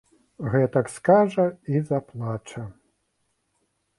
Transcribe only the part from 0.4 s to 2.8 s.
Гэтак скажа і заплача.